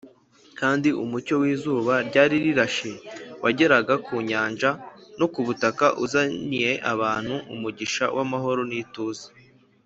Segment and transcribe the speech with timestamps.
[0.59, 2.91] kandi umucyo w’izuba ryari rirashe
[3.43, 4.69] wageraga ku nyanja
[5.19, 9.27] no ku butaka uzaniye abantu umugisha w’amahoro n’ituze